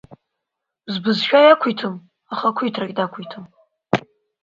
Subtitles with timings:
[0.93, 1.95] Збызшәа иақәиҭым
[2.31, 3.45] ахақәиҭрагь дақәиҭым.